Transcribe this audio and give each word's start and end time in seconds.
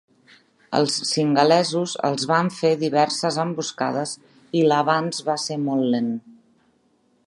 Els 0.77 0.95
singalesos 1.09 1.93
els 2.09 2.25
van 2.33 2.49
fer 2.61 2.73
diverses 2.85 3.39
emboscades 3.45 4.17
i 4.63 4.67
l'avanç 4.73 5.25
va 5.31 5.41
ser 5.49 5.63
molt 5.69 5.91
lent. 5.97 6.15